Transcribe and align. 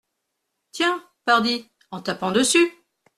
Tiens! 0.71 0.99
pardi! 1.25 1.69
en 1.91 2.01
tapant 2.01 2.31
dessus. 2.31 2.73